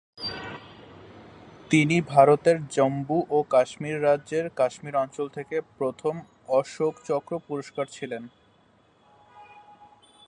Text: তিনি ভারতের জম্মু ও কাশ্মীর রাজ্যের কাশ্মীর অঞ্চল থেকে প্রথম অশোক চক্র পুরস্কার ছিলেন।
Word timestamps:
তিনি 1.71 1.97
ভারতের 2.01 2.57
জম্মু 2.67 3.19
ও 3.29 3.37
কাশ্মীর 3.49 3.97
রাজ্যের 4.03 4.45
কাশ্মীর 4.55 4.95
অঞ্চল 4.95 5.27
থেকে 5.29 5.55
প্রথম 5.77 6.15
অশোক 6.49 6.93
চক্র 7.07 7.31
পুরস্কার 7.47 7.85
ছিলেন। 7.91 8.23